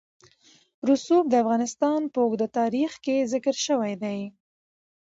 رسوب 0.89 1.23
د 1.29 1.33
افغانستان 1.43 2.01
په 2.13 2.19
اوږده 2.25 2.47
تاریخ 2.59 2.91
کې 3.03 3.27
ذکر 3.31 3.55
شوی 3.65 3.93
دی. 4.03 4.19